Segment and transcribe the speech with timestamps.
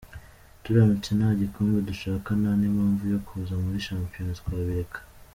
[0.63, 4.99] Turamutse nta gikombe dushaka nta n’impamvu yo kuza muri shampiyona, twabireka.